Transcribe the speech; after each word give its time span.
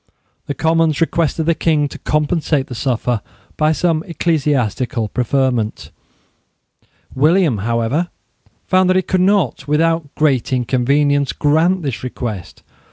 The 0.47 0.55
Commons 0.55 0.99
requested 0.99 1.45
the 1.45 1.53
king 1.53 1.87
to 1.89 1.99
compensate 1.99 2.65
the 2.65 2.73
sufferer 2.73 3.21
by 3.55 3.71
some 3.71 4.01
ecclesiastical 4.07 5.09
preferment, 5.09 5.91
William, 7.13 7.59
however, 7.59 8.09
found 8.65 8.89
that 8.89 8.95
he 8.95 9.03
could 9.03 9.21
not, 9.21 9.67
without 9.67 10.15
great 10.15 10.51
inconvenience, 10.51 11.33
grant 11.33 11.83
this 11.83 12.03
request. 12.03 12.63